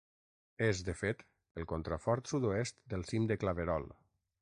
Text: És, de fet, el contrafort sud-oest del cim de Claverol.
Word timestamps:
És, 0.67 0.81
de 0.87 0.95
fet, 1.01 1.21
el 1.63 1.69
contrafort 1.73 2.35
sud-oest 2.35 2.83
del 2.95 3.09
cim 3.13 3.33
de 3.35 3.43
Claverol. 3.45 3.91